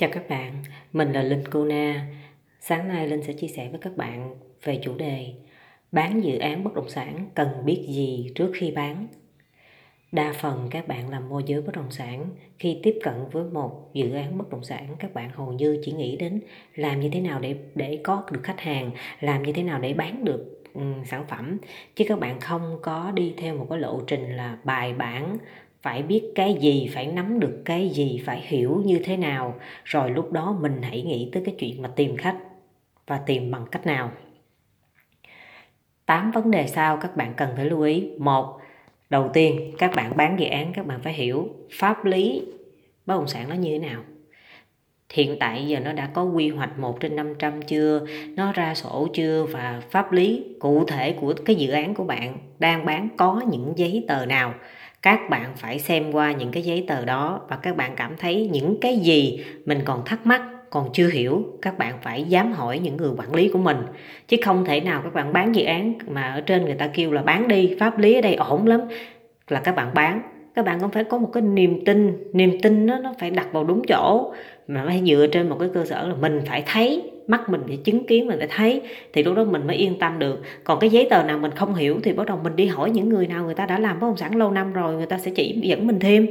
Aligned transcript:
Chào 0.00 0.10
các 0.12 0.28
bạn, 0.28 0.52
mình 0.92 1.12
là 1.12 1.22
Linh 1.22 1.44
Cô 1.50 1.64
Na. 1.64 2.06
Sáng 2.60 2.88
nay 2.88 3.08
Linh 3.08 3.22
sẽ 3.22 3.32
chia 3.32 3.48
sẻ 3.48 3.68
với 3.68 3.80
các 3.80 3.96
bạn 3.96 4.34
về 4.64 4.80
chủ 4.82 4.96
đề 4.96 5.32
Bán 5.92 6.24
dự 6.24 6.38
án 6.38 6.64
bất 6.64 6.74
động 6.74 6.88
sản 6.88 7.30
cần 7.34 7.48
biết 7.64 7.84
gì 7.88 8.32
trước 8.34 8.50
khi 8.54 8.70
bán. 8.70 9.06
Đa 10.12 10.32
phần 10.32 10.68
các 10.70 10.88
bạn 10.88 11.10
làm 11.10 11.28
môi 11.28 11.42
giới 11.46 11.62
bất 11.62 11.74
động 11.74 11.90
sản 11.90 12.26
khi 12.58 12.80
tiếp 12.82 12.98
cận 13.02 13.14
với 13.32 13.44
một 13.44 13.90
dự 13.94 14.12
án 14.12 14.38
bất 14.38 14.50
động 14.50 14.64
sản 14.64 14.96
các 14.98 15.14
bạn 15.14 15.30
hầu 15.34 15.52
như 15.52 15.80
chỉ 15.84 15.92
nghĩ 15.92 16.16
đến 16.16 16.40
làm 16.74 17.00
như 17.00 17.08
thế 17.12 17.20
nào 17.20 17.40
để 17.40 17.56
để 17.74 18.00
có 18.04 18.24
được 18.32 18.40
khách 18.42 18.60
hàng, 18.60 18.90
làm 19.20 19.42
như 19.42 19.52
thế 19.52 19.62
nào 19.62 19.78
để 19.78 19.94
bán 19.94 20.24
được 20.24 20.62
um, 20.74 21.04
sản 21.04 21.24
phẩm 21.28 21.58
chứ 21.96 22.04
các 22.08 22.18
bạn 22.18 22.40
không 22.40 22.78
có 22.82 23.12
đi 23.14 23.34
theo 23.36 23.56
một 23.56 23.66
cái 23.70 23.78
lộ 23.78 24.00
trình 24.06 24.36
là 24.36 24.58
bài 24.64 24.92
bản 24.92 25.38
phải 25.82 26.02
biết 26.02 26.32
cái 26.34 26.54
gì, 26.60 26.90
phải 26.94 27.06
nắm 27.06 27.40
được 27.40 27.62
cái 27.64 27.88
gì, 27.88 28.22
phải 28.26 28.40
hiểu 28.46 28.82
như 28.84 29.00
thế 29.04 29.16
nào, 29.16 29.54
rồi 29.84 30.10
lúc 30.10 30.32
đó 30.32 30.56
mình 30.60 30.82
hãy 30.82 31.02
nghĩ 31.02 31.30
tới 31.32 31.42
cái 31.46 31.54
chuyện 31.58 31.82
mà 31.82 31.88
tìm 31.96 32.16
khách 32.16 32.38
và 33.06 33.20
tìm 33.26 33.50
bằng 33.50 33.66
cách 33.70 33.86
nào. 33.86 34.10
Tám 36.06 36.30
vấn 36.30 36.50
đề 36.50 36.66
sau 36.66 36.96
các 36.96 37.16
bạn 37.16 37.34
cần 37.36 37.48
phải 37.56 37.64
lưu 37.64 37.82
ý. 37.82 38.10
Một, 38.18 38.58
đầu 39.10 39.30
tiên, 39.32 39.72
các 39.78 39.90
bạn 39.96 40.16
bán 40.16 40.40
dự 40.40 40.46
án, 40.46 40.72
các 40.72 40.86
bạn 40.86 41.00
phải 41.02 41.12
hiểu 41.12 41.48
pháp 41.72 42.04
lý 42.04 42.42
bất 43.06 43.14
động 43.14 43.28
sản 43.28 43.48
nó 43.48 43.54
như 43.54 43.70
thế 43.70 43.88
nào. 43.88 44.02
Hiện 45.12 45.36
tại 45.40 45.66
giờ 45.66 45.80
nó 45.80 45.92
đã 45.92 46.10
có 46.14 46.24
quy 46.24 46.48
hoạch 46.48 46.78
1 46.78 47.00
trên 47.00 47.16
500 47.16 47.62
chưa? 47.62 48.06
Nó 48.36 48.52
ra 48.52 48.74
sổ 48.74 49.08
chưa? 49.14 49.46
Và 49.50 49.82
pháp 49.90 50.12
lý 50.12 50.44
cụ 50.58 50.84
thể 50.84 51.12
của 51.12 51.34
cái 51.44 51.56
dự 51.56 51.70
án 51.70 51.94
của 51.94 52.04
bạn 52.04 52.36
đang 52.58 52.84
bán 52.84 53.08
có 53.16 53.42
những 53.50 53.72
giấy 53.76 54.04
tờ 54.08 54.26
nào? 54.26 54.54
Các 55.02 55.30
bạn 55.30 55.52
phải 55.56 55.78
xem 55.78 56.12
qua 56.12 56.32
những 56.32 56.50
cái 56.50 56.62
giấy 56.62 56.84
tờ 56.88 57.04
đó 57.04 57.40
và 57.48 57.56
các 57.56 57.76
bạn 57.76 57.92
cảm 57.96 58.16
thấy 58.18 58.48
những 58.52 58.80
cái 58.80 58.96
gì 58.96 59.44
mình 59.64 59.78
còn 59.84 60.04
thắc 60.04 60.26
mắc, 60.26 60.42
còn 60.70 60.88
chưa 60.92 61.08
hiểu, 61.08 61.44
các 61.62 61.78
bạn 61.78 61.94
phải 62.02 62.24
dám 62.24 62.52
hỏi 62.52 62.78
những 62.78 62.96
người 62.96 63.10
quản 63.18 63.34
lý 63.34 63.48
của 63.48 63.58
mình. 63.58 63.76
Chứ 64.28 64.36
không 64.44 64.64
thể 64.64 64.80
nào 64.80 65.00
các 65.04 65.14
bạn 65.14 65.32
bán 65.32 65.54
dự 65.54 65.64
án 65.64 65.94
mà 66.08 66.22
ở 66.22 66.40
trên 66.40 66.64
người 66.64 66.74
ta 66.74 66.86
kêu 66.86 67.12
là 67.12 67.22
bán 67.22 67.48
đi, 67.48 67.76
pháp 67.80 67.98
lý 67.98 68.14
ở 68.14 68.20
đây 68.20 68.34
ổn 68.34 68.66
lắm, 68.66 68.80
là 69.48 69.60
các 69.60 69.76
bạn 69.76 69.90
bán. 69.94 70.22
Các 70.54 70.64
bạn 70.64 70.80
cũng 70.80 70.90
phải 70.90 71.04
có 71.04 71.18
một 71.18 71.30
cái 71.32 71.42
niềm 71.42 71.84
tin 71.84 72.16
niềm 72.32 72.60
tin 72.62 72.86
nó 72.86 72.98
nó 72.98 73.14
phải 73.18 73.30
đặt 73.30 73.52
vào 73.52 73.64
đúng 73.64 73.82
chỗ. 73.88 74.34
Mà 74.68 74.84
phải 74.86 75.02
dựa 75.06 75.26
trên 75.32 75.48
một 75.48 75.56
cái 75.60 75.68
cơ 75.74 75.84
sở 75.84 76.08
là 76.08 76.14
mình 76.14 76.40
phải 76.46 76.62
thấy 76.66 77.10
mắt 77.26 77.48
mình 77.48 77.62
phải 77.66 77.76
chứng 77.76 78.06
kiến 78.06 78.26
mình 78.26 78.38
phải 78.38 78.48
thấy 78.50 78.82
thì 79.12 79.22
lúc 79.22 79.36
đó 79.36 79.44
mình 79.44 79.66
mới 79.66 79.76
yên 79.76 79.98
tâm 79.98 80.18
được. 80.18 80.42
Còn 80.64 80.80
cái 80.80 80.90
giấy 80.90 81.06
tờ 81.10 81.22
nào 81.22 81.38
mình 81.38 81.50
không 81.50 81.74
hiểu 81.74 82.00
thì 82.02 82.12
bắt 82.12 82.26
đầu 82.26 82.40
mình 82.44 82.56
đi 82.56 82.66
hỏi 82.66 82.90
những 82.90 83.08
người 83.08 83.26
nào 83.26 83.44
người 83.44 83.54
ta 83.54 83.66
đã 83.66 83.78
làm 83.78 84.00
bất 84.00 84.06
động 84.06 84.16
sản 84.16 84.36
lâu 84.36 84.50
năm 84.50 84.72
rồi 84.72 84.94
người 84.94 85.06
ta 85.06 85.18
sẽ 85.18 85.30
chỉ 85.30 85.60
dẫn 85.62 85.86
mình 85.86 85.98
thêm. 86.00 86.26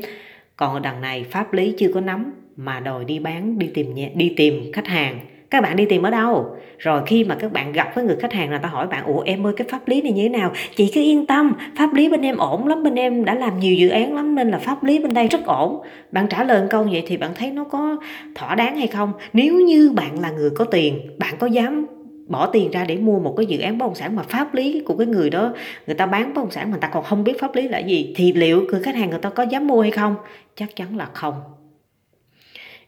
Còn 0.56 0.74
ở 0.74 0.80
đằng 0.80 1.02
này 1.02 1.24
pháp 1.24 1.54
lý 1.54 1.74
chưa 1.78 1.94
có 1.94 2.02
nắm 2.02 2.32
mà 2.56 2.80
đòi 2.80 3.06
đi 3.06 3.20
bán 3.20 3.60
đi 3.60 3.68
tìm 3.74 3.96
nhà, 3.96 4.10
đi 4.16 4.34
tìm 4.38 4.72
khách 4.74 4.88
hàng 4.88 5.20
các 5.50 5.62
bạn 5.62 5.76
đi 5.76 5.86
tìm 5.86 6.04
ở 6.04 6.10
đâu? 6.10 6.56
Rồi 6.78 7.02
khi 7.06 7.24
mà 7.24 7.36
các 7.36 7.52
bạn 7.52 7.72
gặp 7.72 7.92
với 7.96 8.04
người 8.04 8.16
khách 8.16 8.34
hàng 8.34 8.52
là 8.52 8.58
ta 8.58 8.70
hỏi 8.70 8.88
bạn, 8.88 9.06
ủa, 9.06 9.22
em 9.22 9.48
ơi, 9.48 9.54
cái 9.58 9.68
pháp 9.72 9.88
lý 9.88 10.02
này 10.02 10.12
như 10.12 10.24
thế 10.24 10.30
nào? 10.30 10.52
Chị 10.76 10.92
cứ 10.96 11.02
yên 11.02 11.26
tâm, 11.26 11.54
pháp 11.78 11.94
lý 11.94 12.10
bên 12.10 12.22
em 12.22 12.38
ổn 12.38 12.68
lắm, 12.68 12.84
bên 12.84 12.96
em 12.96 13.26
đã 13.26 13.34
làm 13.34 13.60
nhiều 13.60 13.76
dự 13.76 13.90
án 13.90 14.16
lắm 14.16 14.36
nên 14.36 14.52
là 14.52 14.58
pháp 14.58 14.84
lý 14.84 15.00
bên 15.00 15.14
đây 15.14 15.28
rất 15.28 15.46
ổn. 15.46 15.82
Bạn 16.12 16.28
trả 16.30 16.44
lời 16.44 16.68
câu 16.70 16.84
vậy 16.92 17.04
thì 17.08 17.18
bạn 17.18 17.32
thấy 17.36 17.52
nó 17.52 17.64
có 17.64 17.98
thỏa 18.36 18.56
đáng 18.56 18.78
hay 18.78 18.88
không? 18.88 19.14
Nếu 19.34 19.60
như 19.60 19.92
bạn 19.96 20.20
là 20.20 20.32
người 20.32 20.50
có 20.50 20.66
tiền, 20.66 21.00
bạn 21.18 21.34
có 21.40 21.48
dám 21.48 21.86
bỏ 22.28 22.46
tiền 22.46 22.72
ra 22.72 22.86
để 22.86 22.98
mua 22.98 23.20
một 23.20 23.34
cái 23.38 23.46
dự 23.46 23.60
án 23.60 23.78
bất 23.78 23.86
động 23.86 23.96
sản 23.96 24.16
mà 24.16 24.24
pháp 24.24 24.54
lý 24.54 24.82
của 24.86 24.98
cái 24.98 25.08
người 25.08 25.30
đó 25.30 25.54
người 25.88 25.96
ta 25.96 26.06
bán 26.06 26.34
bất 26.34 26.42
động 26.42 26.52
sản 26.52 26.66
mà 26.66 26.72
người 26.72 26.82
ta 26.82 26.88
còn 26.88 27.04
không 27.04 27.24
biết 27.24 27.40
pháp 27.40 27.56
lý 27.56 27.68
là 27.68 27.80
gì, 27.80 28.14
thì 28.16 28.34
liệu 28.34 28.62
người 28.72 28.82
khách 28.84 28.96
hàng 28.96 29.10
người 29.10 29.20
ta 29.20 29.30
có 29.30 29.44
dám 29.44 29.68
mua 29.68 29.82
hay 29.82 29.92
không? 29.92 30.16
Chắc 30.56 30.76
chắn 30.76 30.98
là 30.98 31.06
không 31.14 31.34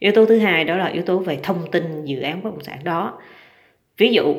yếu 0.02 0.12
tố 0.12 0.26
thứ 0.26 0.38
hai 0.38 0.64
đó 0.64 0.78
là 0.78 0.86
yếu 0.86 1.04
tố 1.04 1.18
về 1.18 1.40
thông 1.44 1.72
tin 1.72 2.06
dự 2.06 2.22
án 2.22 2.44
bất 2.44 2.50
động 2.50 2.64
sản 2.64 2.84
đó. 2.84 3.20
Ví 3.98 4.14
dụ 4.14 4.36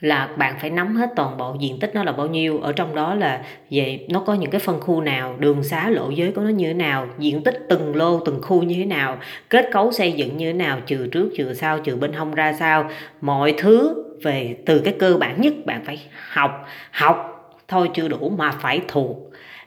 là 0.00 0.28
bạn 0.38 0.54
phải 0.60 0.70
nắm 0.70 0.96
hết 0.96 1.10
toàn 1.16 1.36
bộ 1.36 1.56
diện 1.60 1.78
tích 1.80 1.90
nó 1.94 2.04
là 2.04 2.12
bao 2.12 2.26
nhiêu, 2.26 2.58
ở 2.58 2.72
trong 2.72 2.94
đó 2.94 3.14
là 3.14 3.42
về 3.70 4.06
nó 4.08 4.20
có 4.20 4.34
những 4.34 4.50
cái 4.50 4.60
phân 4.60 4.80
khu 4.80 5.00
nào, 5.00 5.36
đường 5.38 5.62
xá 5.62 5.90
lộ 5.90 6.10
giới 6.10 6.32
của 6.32 6.42
nó 6.42 6.48
như 6.48 6.66
thế 6.66 6.74
nào, 6.74 7.06
diện 7.18 7.42
tích 7.42 7.66
từng 7.68 7.96
lô, 7.96 8.20
từng 8.20 8.42
khu 8.42 8.62
như 8.62 8.74
thế 8.74 8.84
nào, 8.84 9.18
kết 9.48 9.68
cấu 9.72 9.92
xây 9.92 10.12
dựng 10.12 10.36
như 10.36 10.46
thế 10.46 10.58
nào, 10.58 10.80
trừ 10.86 11.06
trước, 11.06 11.30
trừ 11.36 11.54
sau, 11.54 11.78
trừ 11.78 11.96
bên 11.96 12.12
hông 12.12 12.34
ra 12.34 12.52
sao. 12.52 12.90
Mọi 13.20 13.54
thứ 13.58 14.04
về, 14.22 14.56
từ 14.66 14.78
cái 14.78 14.94
cơ 14.98 15.16
bản 15.16 15.40
nhất 15.40 15.52
bạn 15.64 15.84
phải 15.84 16.00
học 16.30 16.68
học 16.90 17.26
thôi 17.68 17.90
chưa 17.94 18.08
đủ 18.08 18.32
mà 18.38 18.50
phải 18.50 18.80
thuộc. 18.88 19.16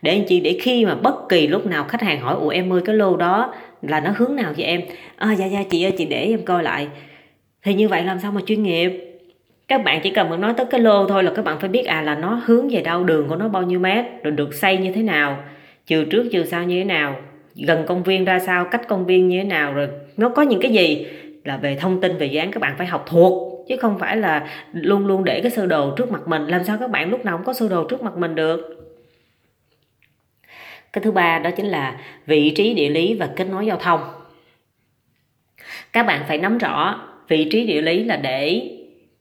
Để 0.01 0.11
anh 0.11 0.25
chị 0.27 0.39
để 0.39 0.57
khi 0.61 0.85
mà 0.85 0.95
bất 0.95 1.29
kỳ 1.29 1.47
lúc 1.47 1.65
nào 1.65 1.83
khách 1.83 2.01
hàng 2.01 2.21
hỏi, 2.21 2.35
ủa 2.35 2.49
em 2.49 2.73
ơi, 2.73 2.81
cái 2.85 2.95
lô 2.95 3.17
đó 3.17 3.53
là 3.87 3.99
nó 3.99 4.13
hướng 4.17 4.35
nào 4.35 4.53
vậy 4.57 4.65
em? 4.65 4.81
À, 5.15 5.35
dạ 5.35 5.45
dạ 5.45 5.63
chị 5.69 5.83
ơi 5.83 5.93
chị 5.97 6.05
để 6.05 6.25
em 6.25 6.45
coi 6.45 6.63
lại. 6.63 6.87
Thì 7.63 7.73
như 7.73 7.87
vậy 7.87 8.03
làm 8.03 8.19
sao 8.19 8.31
mà 8.31 8.41
chuyên 8.45 8.63
nghiệp? 8.63 9.13
Các 9.67 9.83
bạn 9.83 9.99
chỉ 10.03 10.09
cần 10.09 10.41
nói 10.41 10.53
tới 10.57 10.65
cái 10.69 10.81
lô 10.81 11.07
thôi 11.07 11.23
là 11.23 11.31
các 11.35 11.45
bạn 11.45 11.59
phải 11.59 11.69
biết 11.69 11.85
à 11.85 12.01
là 12.01 12.15
nó 12.15 12.41
hướng 12.45 12.69
về 12.69 12.81
đâu 12.81 13.03
đường 13.03 13.27
của 13.27 13.35
nó 13.35 13.47
bao 13.47 13.63
nhiêu 13.63 13.79
mét 13.79 14.05
rồi 14.23 14.31
được 14.31 14.53
xây 14.53 14.77
như 14.77 14.91
thế 14.91 15.03
nào 15.03 15.37
chiều 15.85 16.05
trước 16.05 16.23
chiều 16.31 16.45
sau 16.45 16.63
như 16.63 16.79
thế 16.79 16.83
nào 16.83 17.15
gần 17.55 17.85
công 17.85 18.03
viên 18.03 18.25
ra 18.25 18.39
sao 18.39 18.65
cách 18.65 18.87
công 18.87 19.05
viên 19.05 19.27
như 19.27 19.37
thế 19.37 19.43
nào 19.43 19.73
rồi 19.73 19.87
nó 20.17 20.29
có 20.29 20.41
những 20.41 20.61
cái 20.61 20.71
gì 20.71 21.05
là 21.43 21.57
về 21.57 21.75
thông 21.75 22.01
tin 22.01 22.17
về 22.17 22.25
dự 22.25 22.39
án 22.39 22.51
các 22.51 22.59
bạn 22.61 22.75
phải 22.77 22.87
học 22.87 23.05
thuộc 23.07 23.65
chứ 23.67 23.77
không 23.77 23.99
phải 23.99 24.17
là 24.17 24.47
luôn 24.73 25.07
luôn 25.07 25.23
để 25.23 25.41
cái 25.41 25.51
sơ 25.51 25.65
đồ 25.65 25.91
trước 25.95 26.11
mặt 26.11 26.27
mình. 26.27 26.47
Làm 26.47 26.63
sao 26.63 26.77
các 26.79 26.89
bạn 26.89 27.09
lúc 27.09 27.25
nào 27.25 27.37
cũng 27.37 27.45
có 27.45 27.53
sơ 27.53 27.69
đồ 27.69 27.83
trước 27.83 28.03
mặt 28.03 28.17
mình 28.17 28.35
được? 28.35 28.82
Cái 30.93 31.03
thứ 31.03 31.11
ba 31.11 31.39
đó 31.39 31.51
chính 31.51 31.65
là 31.65 31.99
vị 32.25 32.49
trí 32.49 32.73
địa 32.73 32.89
lý 32.89 33.13
và 33.13 33.29
kết 33.35 33.45
nối 33.45 33.65
giao 33.65 33.77
thông. 33.77 33.99
Các 35.93 36.03
bạn 36.03 36.23
phải 36.27 36.37
nắm 36.37 36.57
rõ 36.57 37.01
vị 37.27 37.47
trí 37.51 37.65
địa 37.65 37.81
lý 37.81 38.03
là 38.03 38.15
để 38.15 38.69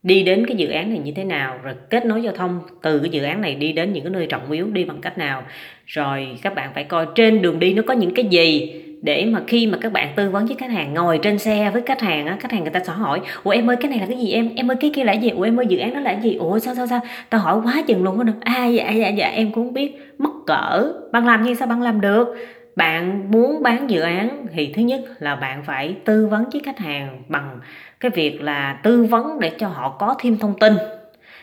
đi 0.03 0.23
đến 0.23 0.47
cái 0.47 0.57
dự 0.57 0.69
án 0.69 0.91
này 0.91 0.99
như 0.99 1.13
thế 1.17 1.25
nào, 1.25 1.59
rồi 1.63 1.75
kết 1.91 2.07
nối 2.07 2.23
giao 2.23 2.33
thông 2.33 2.61
từ 2.83 2.99
cái 2.99 3.11
dự 3.11 3.23
án 3.23 3.41
này 3.41 3.55
đi 3.55 3.73
đến 3.73 3.93
những 3.93 4.05
cái 4.05 4.11
nơi 4.11 4.27
trọng 4.27 4.51
yếu, 4.51 4.67
đi 4.67 4.85
bằng 4.85 5.01
cách 5.01 5.19
nào. 5.19 5.45
Rồi 5.87 6.29
các 6.43 6.55
bạn 6.55 6.71
phải 6.75 6.85
coi 6.85 7.07
trên 7.15 7.43
đường 7.43 7.59
đi 7.59 7.75
nó 7.75 7.83
có 7.87 7.95
những 7.95 8.15
cái 8.15 8.25
gì 8.25 8.73
để 9.03 9.27
mà 9.27 9.41
khi 9.47 9.67
mà 9.67 9.79
các 9.81 9.93
bạn 9.93 10.09
tư 10.17 10.31
vấn 10.31 10.47
với 10.47 10.57
khách 10.59 10.71
hàng, 10.71 10.95
ngồi 10.95 11.19
trên 11.23 11.39
xe 11.39 11.71
với 11.71 11.83
khách 11.87 12.01
hàng 12.01 12.27
á, 12.27 12.37
khách 12.41 12.53
hàng 12.53 12.63
người 12.63 12.73
ta 12.73 12.81
sẽ 12.87 12.93
hỏi, 12.93 13.21
ủa 13.43 13.51
em 13.51 13.71
ơi, 13.71 13.77
cái 13.81 13.91
này 13.91 14.01
là 14.01 14.07
cái 14.07 14.19
gì 14.19 14.33
em? 14.33 14.51
Em 14.57 14.71
ơi, 14.71 14.77
cái 14.81 14.91
kia 14.95 15.05
là 15.05 15.13
cái 15.13 15.23
gì? 15.23 15.31
Ủa 15.31 15.43
em 15.43 15.61
ơi, 15.61 15.67
dự 15.67 15.79
án 15.79 15.95
đó 15.95 16.01
là 16.01 16.13
cái 16.13 16.23
gì? 16.23 16.35
Ủa, 16.35 16.59
sao 16.59 16.75
sao 16.75 16.87
sao? 16.87 17.01
Tao 17.31 17.41
hỏi 17.41 17.61
quá 17.65 17.83
chừng 17.87 18.05
luôn 18.05 18.19
á 18.27 18.33
à 18.41 18.67
dạ 18.67 18.91
dạ 18.91 19.09
dạ 19.09 19.29
em 19.29 19.53
cũng 19.53 19.73
biết. 19.73 20.15
Mất 20.19 20.31
cỡ. 20.47 20.93
Bạn 21.13 21.27
làm 21.27 21.43
như 21.43 21.55
sao 21.55 21.69
bạn 21.69 21.83
làm 21.83 22.01
được? 22.01 22.29
Bạn 22.77 23.31
muốn 23.31 23.63
bán 23.63 23.91
dự 23.91 24.01
án 24.01 24.47
thì 24.55 24.73
thứ 24.77 24.83
nhất 24.83 25.01
là 25.19 25.37
bạn 25.37 25.63
phải 25.67 25.95
tư 26.05 26.27
vấn 26.27 26.45
với 26.53 26.63
khách 26.65 26.79
hàng 26.79 27.23
bằng 27.29 27.59
cái 28.01 28.11
việc 28.11 28.43
là 28.43 28.79
tư 28.83 29.05
vấn 29.05 29.41
để 29.41 29.51
cho 29.51 29.69
họ 29.69 29.97
có 29.99 30.15
thêm 30.19 30.39
thông 30.39 30.59
tin. 30.59 30.73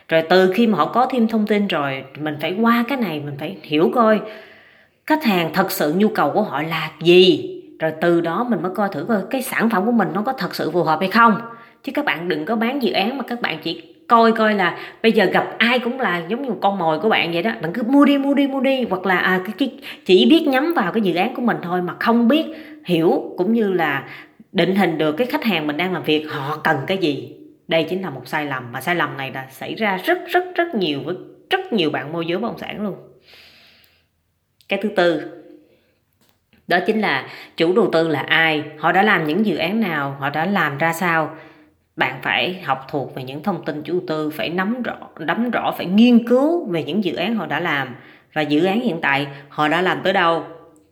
Rồi 0.09 0.23
từ 0.29 0.51
khi 0.55 0.67
mà 0.67 0.77
họ 0.77 0.85
có 0.85 1.05
thêm 1.05 1.27
thông 1.27 1.47
tin 1.47 1.67
rồi, 1.67 2.03
mình 2.19 2.35
phải 2.41 2.55
qua 2.61 2.85
cái 2.87 2.97
này, 2.97 3.21
mình 3.25 3.35
phải 3.39 3.57
hiểu 3.63 3.91
coi 3.93 4.19
khách 5.09 5.23
hàng 5.23 5.53
thật 5.53 5.71
sự 5.71 5.93
nhu 5.97 6.07
cầu 6.07 6.31
của 6.31 6.41
họ 6.41 6.61
là 6.61 6.91
gì? 7.01 7.55
Rồi 7.79 7.91
từ 8.01 8.21
đó 8.21 8.45
mình 8.49 8.61
mới 8.61 8.71
coi 8.75 8.89
thử 8.91 9.05
coi 9.07 9.17
cái 9.29 9.41
sản 9.41 9.69
phẩm 9.69 9.85
của 9.85 9.91
mình 9.91 10.07
nó 10.13 10.21
có 10.21 10.33
thật 10.33 10.55
sự 10.55 10.71
phù 10.71 10.83
hợp 10.83 10.99
hay 10.99 11.09
không. 11.09 11.41
Chứ 11.83 11.91
các 11.95 12.05
bạn 12.05 12.29
đừng 12.29 12.45
có 12.45 12.55
bán 12.55 12.83
dự 12.83 12.91
án 12.91 13.17
mà 13.17 13.23
các 13.23 13.41
bạn 13.41 13.57
chỉ 13.63 13.81
coi 14.07 14.31
coi 14.31 14.53
là 14.53 14.77
bây 15.03 15.11
giờ 15.11 15.25
gặp 15.25 15.55
ai 15.57 15.79
cũng 15.79 15.99
là 15.99 16.21
giống 16.27 16.41
như 16.41 16.49
một 16.49 16.57
con 16.61 16.77
mồi 16.77 16.99
của 16.99 17.09
bạn 17.09 17.31
vậy 17.33 17.43
đó. 17.43 17.51
Bạn 17.61 17.73
cứ 17.73 17.83
mua 17.83 18.05
đi 18.05 18.17
mua 18.17 18.33
đi 18.33 18.47
mua 18.47 18.59
đi. 18.59 18.85
Hoặc 18.89 19.05
là 19.05 19.17
à, 19.17 19.41
cái, 19.45 19.53
cái 19.57 19.79
chỉ 20.05 20.27
biết 20.29 20.47
nhắm 20.47 20.73
vào 20.73 20.91
cái 20.91 21.01
dự 21.01 21.15
án 21.15 21.35
của 21.35 21.41
mình 21.41 21.57
thôi 21.61 21.81
mà 21.81 21.95
không 21.99 22.27
biết 22.27 22.45
hiểu 22.85 23.33
cũng 23.37 23.53
như 23.53 23.73
là 23.73 24.03
định 24.51 24.75
hình 24.75 24.97
được 24.97 25.11
cái 25.11 25.27
khách 25.27 25.43
hàng 25.43 25.67
mình 25.67 25.77
đang 25.77 25.93
làm 25.93 26.03
việc 26.03 26.25
họ 26.29 26.57
cần 26.63 26.77
cái 26.87 26.97
gì. 26.97 27.35
Đây 27.67 27.83
chính 27.89 28.01
là 28.01 28.09
một 28.09 28.21
sai 28.25 28.45
lầm 28.45 28.71
mà 28.71 28.81
sai 28.81 28.95
lầm 28.95 29.17
này 29.17 29.29
đã 29.29 29.45
xảy 29.49 29.75
ra 29.75 29.99
rất 30.03 30.19
rất 30.27 30.43
rất 30.55 30.75
nhiều 30.75 30.99
với 31.05 31.15
rất 31.49 31.73
nhiều 31.73 31.89
bạn 31.89 32.11
môi 32.11 32.25
giới 32.25 32.37
bất 32.37 32.47
động 32.47 32.59
sản 32.59 32.83
luôn 32.83 32.95
cái 34.69 34.79
thứ 34.83 34.89
tư. 34.89 35.21
Đó 36.67 36.79
chính 36.87 37.01
là 37.01 37.27
chủ 37.57 37.73
đầu 37.73 37.89
tư 37.91 38.07
là 38.07 38.19
ai, 38.19 38.63
họ 38.77 38.91
đã 38.91 39.03
làm 39.03 39.27
những 39.27 39.45
dự 39.45 39.57
án 39.57 39.79
nào, 39.79 40.17
họ 40.19 40.29
đã 40.29 40.45
làm 40.45 40.77
ra 40.77 40.93
sao. 40.93 41.35
Bạn 41.95 42.19
phải 42.21 42.61
học 42.63 42.85
thuộc 42.89 43.15
về 43.15 43.23
những 43.23 43.43
thông 43.43 43.65
tin 43.65 43.81
chủ 43.81 43.93
đầu 43.93 44.03
tư, 44.07 44.29
phải 44.29 44.49
nắm 44.49 44.83
rõ 44.83 44.97
nắm 45.19 45.51
rõ, 45.51 45.71
phải 45.77 45.85
nghiên 45.85 46.27
cứu 46.27 46.65
về 46.69 46.83
những 46.83 47.03
dự 47.03 47.15
án 47.15 47.35
họ 47.35 47.45
đã 47.45 47.59
làm. 47.59 47.95
Và 48.33 48.41
dự 48.41 48.65
án 48.65 48.81
hiện 48.81 49.01
tại 49.01 49.27
họ 49.49 49.67
đã 49.67 49.81
làm 49.81 50.01
tới 50.03 50.13
đâu? 50.13 50.43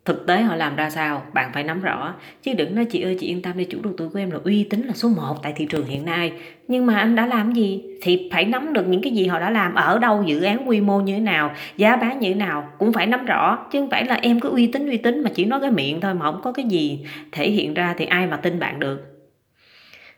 Thực 0.08 0.26
tế 0.26 0.40
họ 0.40 0.56
làm 0.56 0.76
ra 0.76 0.90
sao, 0.90 1.22
bạn 1.32 1.50
phải 1.54 1.64
nắm 1.64 1.80
rõ. 1.80 2.14
Chứ 2.42 2.52
đừng 2.54 2.74
nói 2.74 2.84
chị 2.84 3.02
ơi, 3.02 3.16
chị 3.20 3.26
yên 3.26 3.42
tâm 3.42 3.58
đi, 3.58 3.64
chủ 3.64 3.78
đầu 3.82 3.92
tư 3.96 4.10
của 4.12 4.18
em 4.18 4.30
là 4.30 4.38
uy 4.44 4.64
tín 4.64 4.82
là 4.82 4.92
số 4.94 5.08
1 5.08 5.42
tại 5.42 5.52
thị 5.56 5.66
trường 5.70 5.86
hiện 5.86 6.04
nay. 6.04 6.32
Nhưng 6.68 6.86
mà 6.86 6.98
anh 6.98 7.16
đã 7.16 7.26
làm 7.26 7.52
gì? 7.52 7.82
Thì 8.02 8.28
phải 8.32 8.44
nắm 8.44 8.72
được 8.72 8.88
những 8.88 9.02
cái 9.02 9.12
gì 9.12 9.26
họ 9.26 9.40
đã 9.40 9.50
làm, 9.50 9.74
ở 9.74 9.98
đâu, 9.98 10.22
dự 10.26 10.42
án 10.42 10.68
quy 10.68 10.80
mô 10.80 11.00
như 11.00 11.14
thế 11.14 11.20
nào, 11.20 11.50
giá 11.76 11.96
bán 11.96 12.20
như 12.20 12.28
thế 12.28 12.34
nào, 12.34 12.68
cũng 12.78 12.92
phải 12.92 13.06
nắm 13.06 13.26
rõ. 13.26 13.66
Chứ 13.72 13.80
không 13.80 13.90
phải 13.90 14.04
là 14.04 14.14
em 14.14 14.40
cứ 14.40 14.48
uy 14.48 14.66
tín 14.66 14.88
uy 14.88 14.96
tín 14.96 15.24
mà 15.24 15.30
chỉ 15.34 15.44
nói 15.44 15.60
cái 15.60 15.70
miệng 15.70 16.00
thôi 16.00 16.14
mà 16.14 16.24
không 16.24 16.40
có 16.42 16.52
cái 16.52 16.64
gì 16.64 17.06
thể 17.32 17.50
hiện 17.50 17.74
ra 17.74 17.94
thì 17.98 18.04
ai 18.04 18.26
mà 18.26 18.36
tin 18.36 18.58
bạn 18.58 18.80
được. 18.80 19.00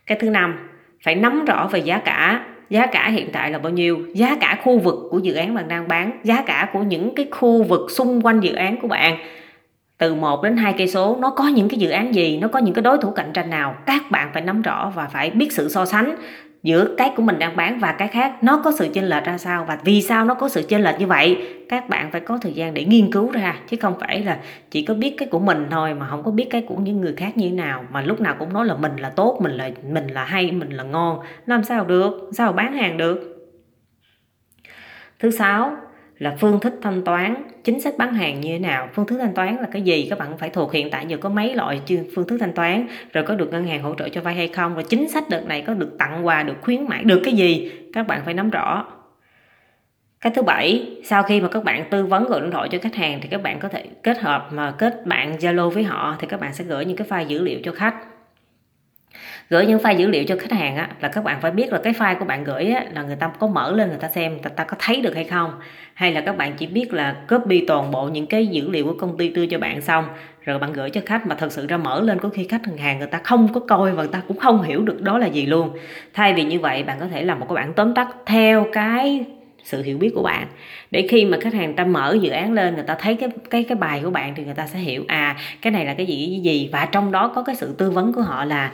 Cái 0.07 0.19
thứ 0.21 0.31
năm, 0.31 0.69
phải 1.05 1.15
nắm 1.15 1.45
rõ 1.45 1.69
về 1.73 1.79
giá 1.79 1.99
cả. 1.99 2.47
Giá 2.71 2.87
cả 2.87 3.09
hiện 3.09 3.29
tại 3.33 3.51
là 3.51 3.59
bao 3.59 3.73
nhiêu? 3.73 3.99
Giá 4.15 4.37
cả 4.41 4.59
khu 4.63 4.79
vực 4.79 4.95
của 5.11 5.19
dự 5.19 5.35
án 5.35 5.55
bạn 5.55 5.69
đang 5.69 5.89
bán, 5.89 6.21
giá 6.25 6.43
cả 6.43 6.71
của 6.73 6.83
những 6.83 7.15
cái 7.15 7.27
khu 7.31 7.63
vực 7.63 7.91
xung 7.91 8.21
quanh 8.23 8.41
dự 8.41 8.53
án 8.53 8.81
của 8.81 8.89
bạn 8.89 9.19
từ 10.01 10.15
1 10.15 10.43
đến 10.43 10.57
2 10.57 10.75
cây 10.79 10.89
số 10.89 11.17
nó 11.21 11.31
có 11.31 11.49
những 11.49 11.69
cái 11.69 11.79
dự 11.79 11.91
án 11.91 12.15
gì, 12.15 12.39
nó 12.39 12.49
có 12.49 12.59
những 12.59 12.75
cái 12.75 12.83
đối 12.83 12.99
thủ 12.99 13.11
cạnh 13.11 13.31
tranh 13.35 13.51
nào, 13.51 13.75
các 13.87 14.11
bạn 14.11 14.31
phải 14.33 14.43
nắm 14.43 14.63
rõ 14.63 14.93
và 14.95 15.07
phải 15.07 15.31
biết 15.31 15.53
sự 15.53 15.69
so 15.69 15.85
sánh 15.85 16.17
giữa 16.63 16.95
cái 16.97 17.13
của 17.17 17.23
mình 17.23 17.39
đang 17.39 17.57
bán 17.57 17.79
và 17.79 17.93
cái 17.93 18.09
khác. 18.09 18.33
Nó 18.43 18.61
có 18.65 18.73
sự 18.79 18.89
chênh 18.95 19.05
lệch 19.05 19.25
ra 19.25 19.39
sao 19.39 19.65
và 19.69 19.79
vì 19.85 20.03
sao 20.03 20.25
nó 20.25 20.35
có 20.35 20.49
sự 20.49 20.63
chênh 20.69 20.83
lệch 20.83 21.01
như 21.01 21.07
vậy 21.07 21.47
các 21.69 21.89
bạn 21.89 22.11
phải 22.11 22.21
có 22.21 22.39
thời 22.39 22.53
gian 22.53 22.75
để 22.75 22.85
nghiên 22.85 23.13
cứu 23.13 23.31
ra 23.31 23.57
chứ 23.69 23.77
không 23.81 23.95
phải 24.01 24.25
là 24.25 24.39
chỉ 24.71 24.85
có 24.85 24.95
biết 24.95 25.15
cái 25.19 25.29
của 25.29 25.39
mình 25.39 25.67
thôi 25.71 25.95
mà 25.95 26.09
không 26.09 26.23
có 26.23 26.31
biết 26.31 26.47
cái 26.51 26.63
của 26.63 26.77
những 26.77 27.01
người 27.01 27.15
khác 27.17 27.37
như 27.37 27.49
thế 27.49 27.55
nào. 27.55 27.85
Mà 27.91 28.01
lúc 28.01 28.21
nào 28.21 28.37
cũng 28.39 28.53
nói 28.53 28.67
là 28.67 28.77
mình 28.77 28.97
là 28.97 29.11
tốt 29.11 29.39
mình 29.43 29.53
là 29.53 29.71
mình 29.91 30.07
là 30.07 30.25
hay 30.25 30.53
mình 30.53 30.71
là 30.71 30.83
ngon. 30.83 31.19
Làm 31.47 31.65
sao 31.65 31.85
được? 31.85 32.31
Sao 32.33 32.53
bán 32.53 32.73
hàng 32.73 32.97
được? 32.97 33.37
Thứ 35.19 35.31
sáu 35.31 35.77
là 36.21 36.37
phương 36.41 36.61
thức 36.61 36.75
thanh 36.83 37.03
toán, 37.05 37.35
chính 37.65 37.81
sách 37.81 37.95
bán 37.99 38.15
hàng 38.15 38.41
như 38.41 38.49
thế 38.53 38.59
nào? 38.59 38.89
Phương 38.95 39.07
thức 39.07 39.19
thanh 39.19 39.35
toán 39.35 39.57
là 39.57 39.69
cái 39.73 39.83
gì? 39.83 40.07
Các 40.11 40.19
bạn 40.19 40.39
phải 40.39 40.51
thuộc 40.51 40.73
hiện 40.73 40.91
tại 40.91 41.05
giờ 41.09 41.17
có 41.17 41.29
mấy 41.29 41.55
loại 41.55 41.81
phương 42.15 42.29
thức 42.29 42.37
thanh 42.41 42.53
toán, 42.53 42.87
rồi 43.13 43.25
có 43.25 43.35
được 43.35 43.51
ngân 43.51 43.67
hàng 43.67 43.83
hỗ 43.83 43.95
trợ 43.95 44.09
cho 44.09 44.21
vay 44.21 44.35
hay 44.35 44.49
không? 44.49 44.75
Rồi 44.75 44.85
chính 44.85 45.09
sách 45.09 45.25
đợt 45.31 45.47
này 45.47 45.63
có 45.63 45.75
được 45.75 45.99
tặng 45.99 46.27
quà, 46.27 46.43
được 46.43 46.57
khuyến 46.61 46.89
mãi, 46.89 47.05
được 47.05 47.21
cái 47.25 47.35
gì? 47.35 47.73
Các 47.93 48.07
bạn 48.07 48.23
phải 48.25 48.35
nắm 48.35 48.51
rõ. 48.51 48.87
Cái 50.21 50.33
thứ 50.37 50.43
bảy, 50.43 50.97
sau 51.05 51.23
khi 51.23 51.41
mà 51.41 51.49
các 51.49 51.65
bạn 51.65 51.85
tư 51.91 52.07
vấn 52.07 52.25
gọi 52.25 52.41
điện 52.41 52.51
thoại 52.51 52.69
cho 52.73 52.79
khách 52.83 52.95
hàng 52.95 53.19
thì 53.23 53.29
các 53.29 53.43
bạn 53.43 53.59
có 53.59 53.69
thể 53.69 53.85
kết 54.03 54.19
hợp 54.19 54.49
mà 54.53 54.71
kết 54.71 55.07
bạn 55.07 55.37
zalo 55.37 55.71
với 55.71 55.83
họ 55.83 56.17
thì 56.19 56.27
các 56.27 56.41
bạn 56.41 56.53
sẽ 56.53 56.65
gửi 56.65 56.85
những 56.85 56.97
cái 56.97 57.09
file 57.09 57.27
dữ 57.27 57.43
liệu 57.43 57.61
cho 57.65 57.73
khách 57.73 57.95
gửi 59.51 59.67
những 59.67 59.79
file 59.79 59.97
dữ 59.97 60.07
liệu 60.07 60.25
cho 60.25 60.37
khách 60.41 60.53
hàng 60.53 60.77
á, 60.77 60.89
là 61.01 61.09
các 61.09 61.25
bạn 61.25 61.41
phải 61.41 61.51
biết 61.51 61.73
là 61.73 61.81
cái 61.83 61.93
file 61.93 62.19
của 62.19 62.25
bạn 62.25 62.45
gửi 62.45 62.67
á, 62.67 62.85
là 62.95 63.03
người 63.03 63.17
ta 63.17 63.31
có 63.39 63.47
mở 63.47 63.73
lên 63.73 63.89
người 63.89 63.99
ta 63.99 64.09
xem 64.09 64.33
người 64.33 64.53
ta 64.57 64.65
có 64.65 64.77
thấy 64.79 65.01
được 65.01 65.15
hay 65.15 65.25
không. 65.25 65.53
Hay 65.95 66.13
là 66.13 66.21
các 66.21 66.37
bạn 66.37 66.53
chỉ 66.59 66.67
biết 66.67 66.93
là 66.93 67.17
copy 67.29 67.65
toàn 67.67 67.91
bộ 67.91 68.09
những 68.09 68.27
cái 68.27 68.47
dữ 68.47 68.71
liệu 68.71 68.85
của 68.85 68.95
công 69.01 69.17
ty 69.17 69.29
đưa 69.29 69.47
cho 69.47 69.59
bạn 69.59 69.81
xong 69.81 70.05
rồi 70.45 70.59
bạn 70.59 70.73
gửi 70.73 70.91
cho 70.91 71.01
khách 71.07 71.27
mà 71.27 71.35
thật 71.35 71.53
sự 71.53 71.67
ra 71.67 71.77
mở 71.77 72.01
lên 72.01 72.19
có 72.19 72.29
khi 72.29 72.45
khách 72.45 72.63
hàng 72.79 72.99
người 72.99 73.09
ta 73.09 73.21
không 73.25 73.53
có 73.53 73.61
coi 73.61 73.93
và 73.93 74.03
người 74.03 74.13
ta 74.13 74.23
cũng 74.29 74.39
không 74.39 74.63
hiểu 74.63 74.83
được 74.83 75.03
đó 75.03 75.19
là 75.19 75.27
gì 75.27 75.47
luôn. 75.47 75.77
Thay 76.15 76.35
vì 76.35 76.45
như 76.45 76.61
vậy 76.61 76.83
bạn 76.83 77.01
có 77.01 77.07
thể 77.07 77.25
làm 77.25 77.41
một 77.41 77.47
cái 77.49 77.57
bản 77.57 77.73
tóm 77.75 77.95
tắt 77.95 78.09
theo 78.27 78.67
cái 78.73 79.25
sự 79.71 79.83
hiểu 79.83 79.99
biết 79.99 80.11
của 80.15 80.23
bạn. 80.23 80.47
Để 80.91 81.07
khi 81.11 81.25
mà 81.25 81.39
khách 81.41 81.55
hàng 81.55 81.75
ta 81.75 81.85
mở 81.85 82.17
dự 82.23 82.31
án 82.31 82.53
lên 82.53 82.75
người 82.75 82.85
ta 82.87 82.97
thấy 83.01 83.15
cái 83.15 83.29
cái 83.51 83.65
cái 83.65 83.77
bài 83.77 84.01
của 84.05 84.11
bạn 84.11 84.33
thì 84.37 84.45
người 84.45 84.55
ta 84.55 84.67
sẽ 84.67 84.79
hiểu 84.79 85.05
à 85.09 85.37
cái 85.63 85.71
này 85.71 85.85
là 85.85 85.95
cái 85.95 86.07
gì 86.07 86.29
cái 86.31 86.41
gì 86.41 86.69
và 86.73 86.89
trong 86.93 87.13
đó 87.13 87.33
có 87.35 87.43
cái 87.43 87.55
sự 87.55 87.75
tư 87.79 87.91
vấn 87.91 88.13
của 88.13 88.23
họ 88.23 88.45
là 88.45 88.73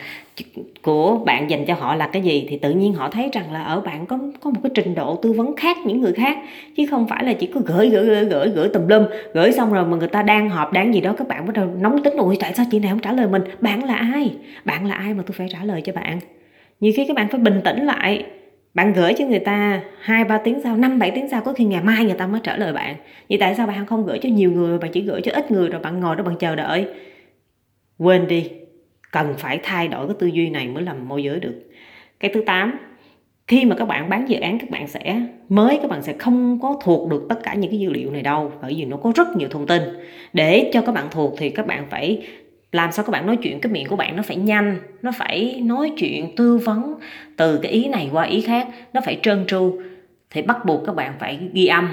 của 0.83 1.17
bạn 1.17 1.51
dành 1.51 1.67
cho 1.67 1.75
họ 1.75 1.95
là 1.95 2.07
cái 2.07 2.23
gì 2.23 2.47
thì 2.49 2.59
tự 2.59 2.71
nhiên 2.71 2.95
họ 2.95 3.11
thấy 3.11 3.31
rằng 3.33 3.53
là 3.53 3.63
ở 3.63 3.81
bạn 3.81 4.07
có 4.07 4.19
có 4.41 4.51
một 4.51 4.61
cái 4.63 4.71
trình 4.75 4.95
độ 4.95 5.17
tư 5.23 5.33
vấn 5.33 5.57
khác 5.57 5.77
những 5.85 6.01
người 6.01 6.13
khác. 6.13 6.39
Chứ 6.77 6.87
không 6.91 7.09
phải 7.09 7.25
là 7.25 7.33
chỉ 7.33 7.47
có 7.47 7.61
gửi 7.67 7.89
gửi 7.89 8.07
gửi 8.07 8.25
gửi, 8.25 8.49
gửi 8.49 8.69
tùm 8.69 8.89
lum 8.89 9.05
gửi 9.35 9.53
xong 9.53 9.73
rồi 9.73 9.85
mà 9.85 9.97
người 9.97 10.09
ta 10.09 10.23
đang 10.23 10.51
họp 10.51 10.73
đang 10.73 10.95
gì 10.95 11.01
đó 11.01 11.15
các 11.19 11.29
bạn 11.29 11.47
bắt 11.47 11.53
đầu 11.55 11.67
nóng 11.81 12.03
tính 12.03 12.17
ui 12.17 12.37
tại 12.41 12.53
sao 12.55 12.67
chị 12.71 12.79
này 12.79 12.91
không 12.91 13.01
trả 13.01 13.13
lời 13.13 13.29
mình? 13.29 13.43
Bạn 13.61 13.85
là 13.85 13.95
ai? 13.95 14.31
Bạn 14.65 14.87
là 14.87 14.95
ai 14.95 15.15
mà 15.15 15.23
tôi 15.27 15.35
phải 15.39 15.49
trả 15.53 15.65
lời 15.65 15.83
cho 15.85 15.93
bạn? 15.93 16.19
Nhiều 16.81 16.93
khi 16.97 17.05
các 17.09 17.17
bạn 17.17 17.29
phải 17.29 17.41
bình 17.41 17.61
tĩnh 17.65 17.87
lại 17.87 18.25
bạn 18.77 18.93
gửi 18.93 19.15
cho 19.19 19.25
người 19.27 19.39
ta 19.39 19.83
hai, 20.01 20.25
ba 20.25 20.39
tiếng 20.39 20.61
sau, 20.63 20.77
năm, 20.77 20.99
bảy 20.99 21.11
tiếng 21.11 21.29
sau, 21.29 21.41
có 21.41 21.53
khi 21.53 21.65
ngày 21.65 21.83
mai 21.83 22.05
người 22.05 22.15
ta 22.15 22.27
mới 22.27 22.41
trả 22.45 22.57
lời 22.57 22.73
bạn. 22.73 22.97
Vậy 23.29 23.39
tại 23.39 23.55
sao 23.55 23.67
bạn 23.67 23.87
không 23.87 24.07
gửi 24.07 24.19
cho 24.23 24.29
nhiều 24.29 24.53
người 24.53 24.79
bạn 24.79 24.91
chỉ 24.93 25.03
gửi 25.03 25.21
cho 25.21 25.33
ít 25.33 25.51
người 25.51 25.69
rồi 25.69 25.81
bạn 25.81 26.01
ngồi 26.01 26.17
đó 26.17 26.25
bạn 26.25 26.37
chờ 26.37 26.57
đợi? 26.57 26.87
Quên 27.99 28.27
đi, 28.27 28.51
cần 29.13 29.35
phải 29.39 29.61
thay 29.63 29.89
đổi 29.89 30.07
cái 30.07 30.17
tư 30.19 30.27
duy 30.27 30.51
này 30.51 30.69
mới 30.69 30.83
làm 30.83 31.09
môi 31.09 31.25
giới 31.25 31.41
được. 31.41 31.55
Cái 32.21 32.31
thứ 32.35 32.43
8 32.47 32.79
khi 33.47 33.65
mà 33.65 33.77
các 33.77 33.85
bạn 33.85 34.09
bán 34.09 34.29
dự 34.29 34.41
án, 34.41 34.59
các 34.59 34.71
bạn 34.71 34.89
sẽ, 34.89 35.21
mới 35.49 35.79
các 35.83 35.91
bạn 35.91 36.03
sẽ 36.03 36.13
không 36.13 36.59
có 36.63 36.81
thuộc 36.83 37.11
được 37.11 37.27
tất 37.29 37.43
cả 37.43 37.55
những 37.55 37.71
cái 37.71 37.81
dữ 37.81 37.91
liệu 37.91 38.11
này 38.11 38.23
đâu, 38.23 38.53
bởi 38.63 38.75
vì 38.77 38.85
nó 38.85 38.97
có 38.97 39.13
rất 39.15 39.37
nhiều 39.37 39.49
thông 39.49 39.67
tin. 39.67 39.83
Để 40.33 40.71
cho 40.73 40.81
các 40.81 40.93
bạn 40.93 41.07
thuộc 41.11 41.35
thì 41.39 41.51
các 41.51 41.67
bạn 41.67 41.87
phải 41.91 42.23
làm 42.77 42.93
sao 42.93 43.05
các 43.05 43.11
bạn 43.11 43.27
nói 43.27 43.37
chuyện 43.43 43.61
cái 43.61 43.73
miệng 43.73 43.89
của 43.89 43.97
bạn 43.97 44.17
nó 44.17 44.23
phải 44.23 44.37
nhanh, 44.37 44.79
nó 45.03 45.13
phải 45.17 45.61
nói 45.65 45.93
chuyện 45.97 46.37
tư 46.37 46.57
vấn 46.57 46.95
từ 47.37 47.59
cái 47.63 47.73
ý 47.73 47.89
này 47.89 48.11
qua 48.13 48.25
ý 48.25 48.41
khác, 48.41 48.69
nó 48.93 49.01
phải 49.05 49.19
trơn 49.23 49.47
tru. 49.47 49.81
Thì 50.31 50.43
bắt 50.43 50.65
buộc 50.65 50.87
các 50.87 50.97
bạn 50.97 51.15
phải 51.19 51.39
ghi 51.53 51.67
âm 51.67 51.89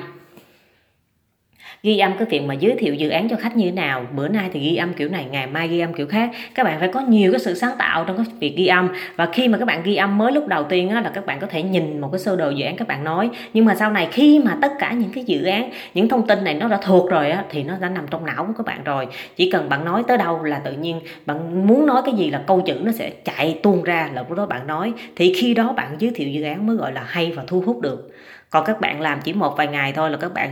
ghi 1.86 1.98
âm 1.98 2.18
cái 2.18 2.28
việc 2.30 2.40
mà 2.40 2.54
giới 2.54 2.76
thiệu 2.76 2.94
dự 2.94 3.10
án 3.10 3.30
cho 3.30 3.36
khách 3.36 3.58
như 3.58 3.66
thế 3.66 3.72
nào. 3.72 4.06
Bữa 4.16 4.28
nay 4.28 4.50
thì 4.54 4.60
ghi 4.60 4.76
âm 4.76 4.94
kiểu 4.94 5.10
này 5.10 5.26
ngày 5.32 5.48
mai 5.48 5.68
ghi 5.68 5.80
âm 5.80 5.94
kiểu 5.94 6.08
khác. 6.08 6.30
Các 6.56 6.64
bạn 6.64 6.80
phải 6.80 6.88
có 6.88 7.00
nhiều 7.00 7.32
cái 7.32 7.40
sự 7.40 7.54
sáng 7.54 7.76
tạo 7.78 8.04
trong 8.04 8.18
cái 8.18 8.26
việc 8.40 8.58
ghi 8.58 8.68
âm. 8.68 8.90
Và 9.16 9.26
khi 9.34 9.48
mà 9.48 9.58
các 9.58 9.66
bạn 9.66 9.84
ghi 9.84 9.96
âm 9.96 10.18
mới 10.18 10.32
lúc 10.32 10.48
đầu 10.48 10.64
tiên 10.64 10.90
á, 10.90 11.02
là 11.02 11.12
các 11.14 11.26
bạn 11.26 11.40
có 11.40 11.48
thể 11.48 11.64
nhìn 11.64 12.02
một 12.02 12.10
cái 12.12 12.20
sơ 12.20 12.36
đồ 12.36 12.50
dự 12.50 12.66
án 12.66 12.76
các 12.76 12.88
bạn 12.88 13.04
nói. 13.04 13.30
Nhưng 13.54 13.66
mà 13.66 13.76
sau 13.76 13.92
này 13.92 14.08
khi 14.12 14.40
mà 14.40 14.58
tất 14.62 14.72
cả 14.80 14.92
những 14.92 15.10
cái 15.10 15.24
dự 15.24 15.44
án 15.44 15.70
những 15.94 16.08
thông 16.08 16.28
tin 16.28 16.44
này 16.44 16.54
nó 16.54 16.68
đã 16.68 16.80
thuộc 16.84 17.10
rồi 17.10 17.32
á, 17.32 17.44
thì 17.50 17.64
nó 17.64 17.74
đã 17.82 17.90
nằm 17.90 18.06
trong 18.10 18.26
não 18.26 18.46
của 18.46 18.54
các 18.58 18.66
bạn 18.66 18.84
rồi. 18.84 19.08
Chỉ 19.36 19.52
cần 19.52 19.70
bạn 19.70 19.86
nói 19.86 20.04
tới 20.08 20.18
đâu 20.18 20.44
là 20.44 20.60
tự 20.60 20.74
nhiên 20.74 21.00
bạn 21.26 21.68
muốn 21.68 21.86
nói 21.86 22.02
cái 22.06 22.16
gì 22.16 22.30
là 22.30 22.42
câu 22.48 22.62
chữ 22.62 22.76
nó 22.84 22.92
sẽ 22.92 23.10
chạy 23.10 23.60
tuôn 23.64 23.84
ra 23.84 24.10
là 24.14 24.26
lúc 24.30 24.38
đó 24.38 24.46
bạn 24.46 24.68
nói. 24.68 24.94
Thì 25.16 25.34
khi 25.38 25.54
đó 25.54 25.74
bạn 25.74 25.96
giới 26.00 26.12
thiệu 26.16 26.30
dự 26.30 26.44
án 26.44 26.68
mới 26.68 26.76
gọi 26.76 26.92
là 26.94 27.04
hay 27.08 27.32
và 27.32 27.44
thu 27.48 27.64
hút 27.66 27.82
được. 27.82 28.12
Còn 28.50 28.66
các 28.66 28.82
bạn 28.82 29.02
làm 29.02 29.20
chỉ 29.24 29.34
một 29.34 29.58
vài 29.58 29.68
ngày 29.68 29.94
thôi 29.96 30.12
là 30.12 30.18
các 30.18 30.34
bạn 30.34 30.50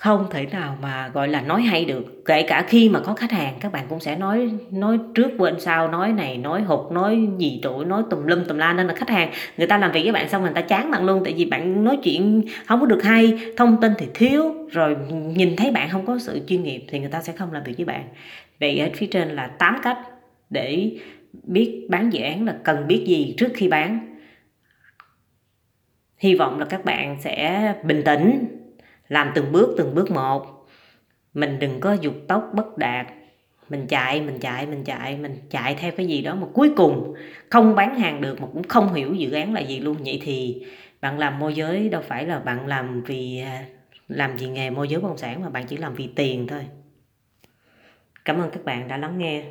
không 0.00 0.26
thể 0.30 0.46
nào 0.46 0.76
mà, 0.82 1.08
gọi 1.08 1.28
là, 1.28 1.40
nói 1.40 1.62
hay 1.62 1.84
được. 1.84 2.24
Kể 2.24 2.42
cả 2.42 2.64
khi 2.68 2.88
mà 2.88 3.00
có 3.00 3.14
khách 3.14 3.30
hàng, 3.30 3.54
các 3.60 3.72
bạn 3.72 3.86
cũng 3.88 4.00
sẽ 4.00 4.16
nói 4.16 4.50
nói 4.70 4.98
trước 5.14 5.30
quên 5.38 5.60
sau, 5.60 5.88
nói 5.88 6.12
này, 6.12 6.38
nói 6.38 6.62
hụt, 6.62 6.92
nói 6.92 7.28
gì 7.38 7.60
tuổi 7.62 7.84
nói 7.84 8.02
tùm 8.10 8.26
lum 8.26 8.44
tùm 8.44 8.58
la. 8.58 8.72
Nên 8.72 8.86
là 8.86 8.94
khách 8.94 9.10
hàng, 9.10 9.30
người 9.56 9.66
ta 9.66 9.78
làm 9.78 9.92
việc 9.92 10.02
với 10.02 10.12
bạn 10.12 10.28
xong 10.28 10.42
người 10.42 10.52
ta 10.54 10.60
chán 10.60 10.90
bạn 10.90 11.04
luôn. 11.04 11.22
Tại 11.24 11.34
vì 11.36 11.44
bạn 11.44 11.84
nói 11.84 11.98
chuyện 12.02 12.42
không 12.66 12.80
có 12.80 12.86
được 12.86 13.02
hay, 13.02 13.38
thông 13.56 13.80
tin 13.80 13.92
thì 13.98 14.06
thiếu. 14.14 14.54
Rồi 14.70 14.96
nhìn 15.10 15.56
thấy 15.56 15.70
bạn 15.70 15.88
không 15.90 16.06
có 16.06 16.18
sự 16.18 16.40
chuyên 16.46 16.62
nghiệp 16.62 16.84
thì 16.88 16.98
người 16.98 17.10
ta 17.10 17.22
sẽ 17.22 17.32
không 17.32 17.52
làm 17.52 17.62
việc 17.64 17.74
với 17.76 17.84
bạn. 17.84 18.04
Vậy 18.60 18.78
ở 18.78 18.88
phía 18.94 19.06
trên 19.06 19.28
là 19.28 19.46
8 19.46 19.76
cách 19.82 19.98
để 20.50 20.92
biết 21.42 21.86
bán 21.88 22.12
dự 22.12 22.22
án 22.22 22.46
là 22.46 22.54
cần 22.64 22.86
biết 22.86 23.04
gì 23.06 23.34
trước 23.38 23.48
khi 23.54 23.68
bán. 23.68 24.16
Hy 26.18 26.34
vọng 26.34 26.58
là 26.58 26.64
các 26.64 26.84
bạn 26.84 27.16
sẽ 27.20 27.74
bình 27.84 28.02
tĩnh 28.04 28.46
làm 29.10 29.32
từng 29.34 29.52
bước 29.52 29.74
từng 29.78 29.94
bước 29.94 30.10
một. 30.10 30.66
Mình 31.34 31.58
đừng 31.58 31.80
có 31.80 31.92
dục 31.92 32.14
tốc 32.28 32.50
bất 32.54 32.78
đạt. 32.78 33.06
Mình 33.68 33.86
chạy 33.86 34.20
mình 34.20 34.38
chạy 34.40 34.66
mình 34.66 34.84
chạy 34.84 35.16
mình 35.16 35.36
chạy 35.50 35.74
theo 35.74 35.92
cái 35.96 36.06
gì 36.06 36.22
đó 36.22 36.34
mà 36.34 36.46
cuối 36.52 36.70
cùng 36.76 37.14
không 37.50 37.74
bán 37.74 37.98
hàng 37.98 38.20
được 38.20 38.40
mà 38.40 38.46
cũng 38.52 38.62
không 38.62 38.94
hiểu 38.94 39.14
dự 39.14 39.32
án 39.32 39.54
là 39.54 39.60
gì 39.60 39.80
luôn. 39.80 39.96
Vậy 40.04 40.20
thì 40.24 40.66
bạn 41.00 41.18
làm 41.18 41.38
môi 41.38 41.54
giới 41.54 41.88
đâu 41.88 42.02
phải 42.02 42.26
là 42.26 42.38
bạn 42.38 42.66
làm 42.66 43.02
vì 43.02 43.40
à, 43.40 43.64
làm 44.08 44.38
gì 44.38 44.48
nghề 44.48 44.70
môi 44.70 44.88
giới 44.88 45.00
bất 45.00 45.08
động 45.08 45.18
sản 45.18 45.42
mà 45.42 45.48
bạn 45.48 45.66
chỉ 45.66 45.76
làm 45.76 45.94
vì 45.94 46.08
tiền 46.16 46.46
thôi. 46.46 46.66
Cảm 48.24 48.40
ơn 48.40 48.50
các 48.50 48.64
bạn 48.64 48.88
đã 48.88 48.96
lắng 48.96 49.18
nghe. 49.18 49.44